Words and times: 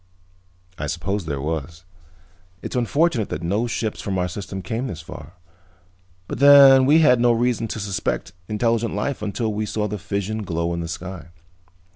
"I 0.79 0.87
suppose 0.87 1.25
there 1.27 1.39
was. 1.39 1.85
It's 2.63 2.75
unfortunate 2.75 3.29
that 3.29 3.43
no 3.43 3.67
ships 3.67 4.01
from 4.01 4.17
our 4.17 4.27
system 4.27 4.63
came 4.63 4.87
this 4.87 5.01
far, 5.01 5.33
but 6.27 6.39
then 6.39 6.87
we 6.87 7.01
had 7.01 7.19
no 7.19 7.31
reason 7.31 7.67
to 7.67 7.79
suspect 7.79 8.33
intelligent 8.47 8.95
life 8.95 9.21
until 9.21 9.53
we 9.53 9.67
saw 9.67 9.87
the 9.87 9.99
fission 9.99 10.41
glow 10.41 10.73
in 10.73 10.79
the 10.79 10.87
sky." 10.87 11.27